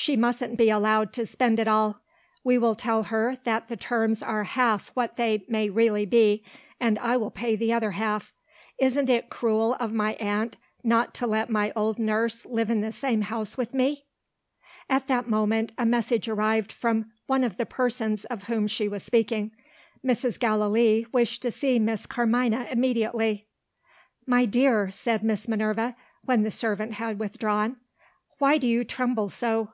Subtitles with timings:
[0.00, 2.02] She mustn't be allowed to spend it all.
[2.44, 6.44] We will tell her that the terms are half what they may really be
[6.78, 8.32] and I will pay the other half.
[8.78, 12.92] Isn't it cruel of my aunt not to let my old nurse live in the
[12.92, 14.06] same house with me?"
[14.88, 19.02] At that moment, a message arrived from one of the persons of whom she was
[19.02, 19.50] speaking.
[20.06, 20.38] Mrs.
[20.38, 23.48] Gallilee wished to see Miss Carmina immediately.
[24.26, 27.78] "My dear," said Miss Minerva, when the servant had withdrawn,
[28.38, 29.72] "why do you tremble so?"